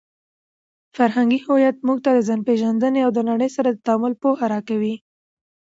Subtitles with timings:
[0.95, 4.95] فرهنګي هویت موږ ته د ځانپېژندنې او د نړۍ سره د تعامل پوهه راکوي.